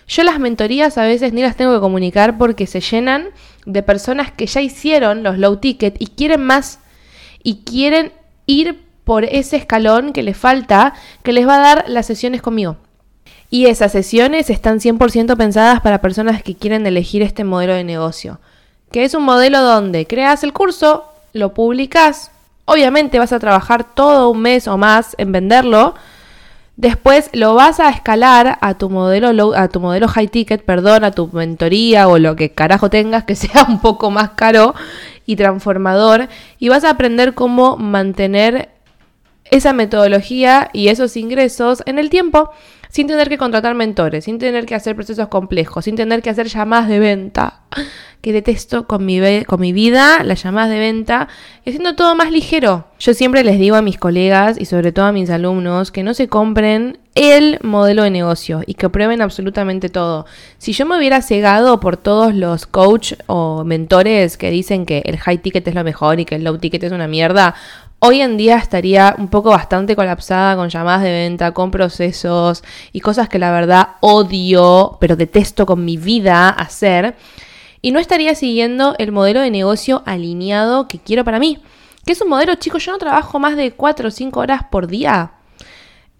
Yo 0.07 0.23
las 0.23 0.38
mentorías 0.38 0.97
a 0.99 1.03
veces 1.03 1.33
ni 1.33 1.43
las 1.43 1.57
tengo 1.57 1.75
que 1.75 1.81
comunicar 1.81 2.38
porque 2.38 2.67
se 2.67 2.81
llenan 2.81 3.29
de 3.67 3.83
personas 3.83 4.33
que 4.33 4.47
ya 4.47 4.61
hicieron 4.61 5.23
los 5.23 5.38
low 5.38 5.57
ticket 5.57 5.97
y 5.99 6.09
quieren 6.09 6.43
más 6.43 6.81
y 7.43 7.62
quieren 7.65 8.12
ir 8.47 8.85
por 9.05 9.25
ese 9.25 9.57
escalón 9.57 10.12
que 10.12 10.23
les 10.23 10.37
falta, 10.37 10.95
que 11.23 11.33
les 11.33 11.47
va 11.47 11.57
a 11.57 11.75
dar 11.75 11.85
las 11.88 12.07
sesiones 12.07 12.43
conmigo. 12.43 12.77
Y 13.50 13.67
esas 13.67 13.93
sesiones 13.93 14.50
están 14.50 14.81
100% 14.81 15.37
pensadas 15.37 15.81
para 15.81 16.03
personas 16.03 16.43
que 16.43 16.55
quieren 16.55 16.87
elegir 16.87 17.23
este 17.23 17.45
modelo 17.45 17.73
de 17.73 17.85
negocio 17.85 18.41
que 18.90 19.04
es 19.04 19.14
un 19.14 19.25
modelo 19.25 19.61
donde 19.61 20.07
creas 20.07 20.45
el 20.45 20.52
curso, 20.52 21.04
lo 21.33 21.54
publicas, 21.54 22.30
obviamente 22.64 23.18
vas 23.18 23.33
a 23.33 23.38
trabajar 23.38 23.85
todo 23.95 24.30
un 24.30 24.40
mes 24.40 24.68
o 24.68 24.76
más 24.76 25.14
en 25.18 25.33
venderlo, 25.33 25.95
después 26.76 27.28
lo 27.33 27.54
vas 27.54 27.80
a 27.80 27.90
escalar 27.90 28.59
a 28.61 28.75
tu 28.75 28.88
modelo 28.88 29.54
a 29.54 29.68
tu 29.68 29.80
modelo 29.80 30.09
high 30.09 30.28
ticket, 30.28 30.64
perdón, 30.64 31.04
a 31.04 31.11
tu 31.11 31.28
mentoría 31.33 32.09
o 32.09 32.18
lo 32.18 32.37
que 32.37 32.50
carajo 32.50 32.88
tengas 32.88 33.25
que 33.25 33.35
sea 33.37 33.64
un 33.68 33.80
poco 33.80 34.11
más 34.11 34.30
caro 34.30 34.75
y 35.26 35.37
transformador 35.37 36.28
y 36.59 36.68
vas 36.68 36.85
a 36.85 36.90
aprender 36.90 37.35
cómo 37.35 37.76
mantener 37.76 38.71
esa 39.50 39.73
metodología 39.73 40.71
y 40.73 40.88
esos 40.88 41.16
ingresos 41.16 41.83
en 41.87 41.99
el 41.99 42.11
tiempo 42.11 42.50
sin 42.88 43.07
tener 43.07 43.28
que 43.28 43.38
contratar 43.38 43.75
mentores, 43.75 44.25
sin 44.25 44.38
tener 44.38 44.66
que 44.66 44.75
hacer 44.75 44.95
procesos 44.95 45.28
complejos, 45.28 45.85
sin 45.85 45.97
tener 45.97 46.23
que 46.23 46.30
hacer 46.30 46.49
llamadas 46.49 46.88
de 46.88 46.99
venta 46.99 47.61
que 48.21 48.33
detesto 48.33 48.87
con 48.87 49.07
mi, 49.07 49.45
con 49.45 49.61
mi 49.61 49.73
vida, 49.73 50.23
las 50.25 50.42
llamadas 50.42 50.71
de 50.71 50.78
venta, 50.78 51.28
y 51.64 51.71
haciendo 51.71 51.95
todo 51.95 52.14
más 52.14 52.33
ligero. 52.33 52.87
Yo 52.99 53.14
siempre 53.14 53.45
les 53.45 53.59
digo 53.59 53.76
a 53.76 53.83
mis 53.83 53.99
colegas 53.99 54.61
y 54.61 54.64
sobre 54.64 54.90
todo 54.90 55.07
a 55.07 55.12
mis 55.12 55.30
alumnos 55.30 55.92
que 55.92 56.02
no 56.02 56.14
se 56.14 56.28
compren 56.28 56.99
el 57.14 57.59
modelo 57.62 58.02
de 58.02 58.11
negocio 58.11 58.62
y 58.66 58.75
que 58.75 58.88
prueben 58.88 59.23
absolutamente 59.23 59.88
todo. 59.88 60.26
Si 60.59 60.73
yo 60.73 60.87
me 60.87 60.97
hubiera 60.99 61.23
cegado 61.23 61.80
por 61.80 61.97
todos 61.97 62.35
los 62.35 62.66
coach 62.66 63.14
o 63.26 63.64
mentores 63.64 64.37
que 64.37 64.50
dicen 64.50 64.87
que 64.87 65.02
el 65.04 65.18
high 65.18 65.38
ticket 65.38 65.66
es 65.66 65.75
lo 65.75 65.85
mejor 65.85 66.21
y 66.21 66.25
que 66.25 66.37
el 66.37 66.45
low 66.45 66.59
ticket 66.59 66.83
es 66.85 66.92
una 66.92 67.09
mierda, 67.09 67.54
Hoy 68.00 68.21
en 68.21 68.37
día 68.37 68.59
estaría 68.59 69.17
un 69.19 69.26
poco 69.26 69.50
bastante 69.50 69.97
colapsada 69.97 70.55
con 70.55 70.69
llamadas 70.69 71.02
de 71.02 71.11
venta, 71.11 71.52
con 71.52 71.73
procesos 71.73 72.62
y 72.93 73.00
cosas 73.00 73.28
que 73.28 73.40
la 73.40 73.50
verdad 73.50 73.97
odio, 73.99 74.99
pero 75.00 75.17
detesto 75.17 75.67
con 75.67 75.85
mi 75.85 75.97
vida 75.97 76.49
hacer 76.49 77.17
y 77.83 77.90
no 77.90 77.99
estaría 77.99 78.37
siguiendo 78.37 78.95
el 78.99 79.11
modelo 79.11 79.40
de 79.40 79.50
negocio 79.50 80.05
alineado 80.07 80.87
que 80.87 81.00
quiero 81.00 81.25
para 81.25 81.40
mí. 81.40 81.59
Que 82.07 82.12
es 82.12 82.21
un 82.21 82.28
modelo, 82.28 82.55
chicos, 82.55 82.85
yo 82.85 82.93
no 82.93 82.99
trabajo 82.99 83.40
más 83.40 83.57
de 83.57 83.73
4 83.73 84.09
o 84.09 84.11
5 84.12 84.38
horas 84.38 84.62
por 84.71 84.87
día. 84.87 85.33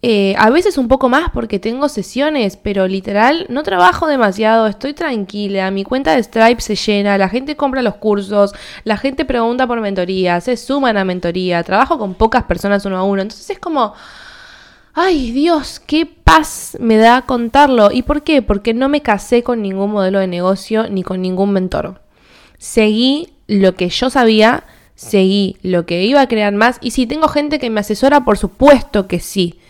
Eh, 0.01 0.37
a 0.39 0.51
veces 0.51 0.79
un 0.79 0.87
poco 0.87 1.09
más 1.09 1.31
porque 1.33 1.59
tengo 1.59 1.89
sesiones, 1.89 2.57
pero 2.57 2.87
literal 2.87 3.47
no 3.49 3.65
trabajo 3.65 4.07
demasiado, 4.07 4.69
estoy 4.69 4.95
tranquila, 4.95 5.73
mi 5.73 5.83
cuenta 5.83 6.15
de 6.15 6.23
Stripe 6.23 6.61
se 6.61 6.77
llena, 6.77 7.19
la 7.19 7.29
gente 7.29 7.57
compra 7.57 7.83
los 7.83 7.97
cursos, 7.97 8.53
la 8.85 8.97
gente 8.97 9.25
pregunta 9.25 9.67
por 9.67 9.81
mentoría, 9.81 10.41
se 10.41 10.57
suman 10.57 10.97
a 10.97 11.05
mentoría, 11.05 11.65
trabajo 11.65 11.99
con 11.99 12.15
pocas 12.15 12.45
personas 12.45 12.85
uno 12.85 12.97
a 12.97 13.03
uno, 13.03 13.23
entonces 13.23 13.51
es 13.51 13.59
como 13.59 13.95
ay 15.01 15.31
Dios, 15.31 15.81
qué 15.81 16.07
paz 16.07 16.77
me 16.81 16.97
da 16.97 17.23
contarlo. 17.23 17.91
¿Y 17.93 18.03
por 18.03 18.25
qué? 18.25 18.43
Porque 18.43 18.75
no 18.75 18.89
me 18.89 19.01
casé 19.01 19.45
con 19.45 19.63
ningún 19.63 19.93
modelo 19.93 20.19
de 20.19 20.27
negocio 20.27 20.89
ni 20.91 21.05
con 21.05 21.23
ningún 21.23 21.53
mentor. 21.53 22.01
Seguí 22.59 23.29
lo 23.47 23.77
que 23.77 23.91
yo 23.91 24.11
sabía, 24.11 24.65
seguí 24.97 25.57
lo 25.63 25.87
que 25.87 26.05
iba 26.05 26.21
a 26.21 26.27
crear 26.27 26.53
más. 26.53 26.79
Y 26.81 26.91
si 26.91 27.07
tengo 27.07 27.29
gente 27.29 27.61
que 27.61 27.71
me 27.71 27.81
asesora, 27.81 28.25
por 28.25 28.39
supuesto 28.39 29.07
que 29.07 29.21
sí. 29.21 29.61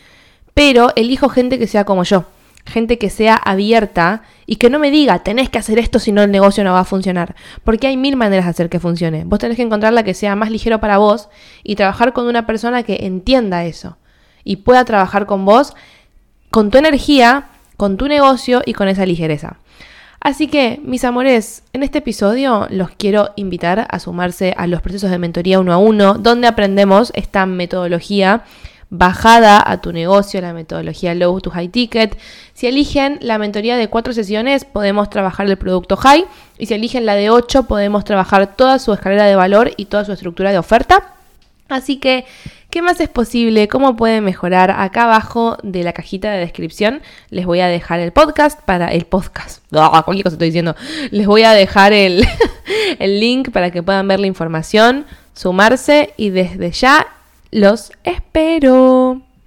Pero 0.59 0.91
elijo 0.97 1.29
gente 1.29 1.57
que 1.61 1.69
sea 1.69 1.85
como 1.85 2.03
yo. 2.03 2.25
Gente 2.67 2.99
que 2.99 3.11
sea 3.11 3.37
abierta 3.37 4.23
y 4.45 4.57
que 4.57 4.71
no 4.71 4.81
me 4.81 4.91
diga, 4.91 5.21
tenés 5.21 5.51
que 5.51 5.59
hacer 5.59 5.79
esto 5.79 6.01
si 6.01 6.11
no 6.11 6.21
el 6.21 6.33
negocio 6.33 6.65
no 6.65 6.73
va 6.73 6.81
a 6.81 6.85
funcionar. 6.85 7.37
Porque 7.63 7.87
hay 7.87 7.97
mil 7.97 8.17
maneras 8.17 8.45
de 8.45 8.51
hacer 8.51 8.69
que 8.69 8.81
funcione. 8.81 9.23
Vos 9.25 9.39
tenés 9.39 9.57
que 9.57 9.63
encontrar 9.63 9.93
la 9.93 10.03
que 10.03 10.15
sea 10.15 10.35
más 10.35 10.51
ligero 10.51 10.81
para 10.81 10.99
vos 10.99 11.29
y 11.63 11.77
trabajar 11.77 12.13
con 12.13 12.27
una 12.27 12.45
persona 12.45 12.83
que 12.83 13.07
entienda 13.07 13.67
eso 13.67 13.99
y 14.43 14.57
pueda 14.57 14.85
trabajar 14.85 15.27
con 15.27 15.45
vos, 15.45 15.75
con 16.51 16.73
tu 16.73 16.79
energía, 16.79 17.51
con 17.77 17.97
tu 17.97 18.09
negocio 18.09 18.61
y 18.67 18.73
con 18.73 18.89
esa 18.89 19.07
ligereza. 19.07 19.59
Así 20.19 20.49
que, 20.49 20.81
mis 20.83 21.05
amores, 21.05 21.63
en 21.73 21.85
este 21.85 21.99
episodio 21.99 22.67
los 22.71 22.91
quiero 22.91 23.31
invitar 23.37 23.87
a 23.89 24.01
sumarse 24.01 24.55
a 24.57 24.67
los 24.67 24.83
procesos 24.83 25.13
de 25.13 25.19
mentoría 25.19 25.61
uno 25.61 25.73
a 25.73 25.79
uno, 25.79 26.15
donde 26.15 26.49
aprendemos 26.49 27.13
esta 27.15 27.47
metodología 27.47 28.43
bajada 28.91 29.63
a 29.65 29.81
tu 29.81 29.93
negocio, 29.93 30.41
la 30.41 30.53
metodología 30.53 31.15
low 31.15 31.41
to 31.41 31.51
high 31.51 31.69
ticket. 31.69 32.19
Si 32.55 32.67
eligen 32.67 33.19
la 33.21 33.39
mentoría 33.39 33.77
de 33.77 33.89
cuatro 33.89 34.13
sesiones, 34.13 34.65
podemos 34.65 35.11
trabajar 35.11 35.47
el 35.47 35.57
producto 35.57 35.97
high. 35.97 36.25
Y 36.59 36.67
si 36.67 36.75
eligen 36.75 37.07
la 37.07 37.15
de 37.15 37.31
ocho, 37.31 37.65
podemos 37.65 38.05
trabajar 38.05 38.57
toda 38.57 38.79
su 38.79 38.93
escalera 38.93 39.27
de 39.27 39.37
valor 39.37 39.73
y 39.77 39.87
toda 39.87 40.05
su 40.05 40.13
estructura 40.13 40.53
de 40.53 40.59
oferta. 40.59 41.15
Así 41.69 41.99
que, 41.99 42.25
¿qué 42.71 42.81
más 42.81 42.99
es 43.01 43.11
posible? 43.11 43.69
¿Cómo 43.69 43.95
pueden 43.95 44.25
mejorar? 44.25 44.71
Acá 44.71 45.03
abajo 45.05 45.59
de 45.63 45.83
la 45.83 45.93
cajita 45.93 46.31
de 46.31 46.39
descripción 46.39 47.03
les 47.29 47.45
voy 47.45 47.61
a 47.61 47.67
dejar 47.67 48.01
el 48.01 48.13
podcast 48.13 48.61
para 48.63 48.89
el 48.89 49.05
podcast. 49.05 49.63
Ah, 49.73 50.03
cualquier 50.03 50.25
cosa 50.25 50.37
estoy 50.37 50.49
diciendo. 50.49 50.75
Les 51.11 51.27
voy 51.27 51.43
a 51.43 51.53
dejar 51.53 51.93
el, 51.93 52.27
el 52.99 53.21
link 53.21 53.51
para 53.51 53.71
que 53.71 53.83
puedan 53.83 54.09
ver 54.09 54.19
la 54.19 54.27
información, 54.27 55.05
sumarse 55.35 56.15
y 56.17 56.31
desde 56.31 56.71
ya 56.71 57.07
los 57.51 57.93
espero. 58.05 59.23